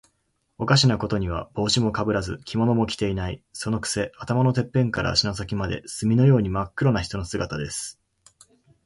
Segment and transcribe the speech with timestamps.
[0.57, 3.43] おかしなことには、帽子もかぶらず、着物も着ていない。
[3.53, 7.99] そのくせ、頭のてっぺんから足の先まで、墨のようにまっ黒な人の姿です。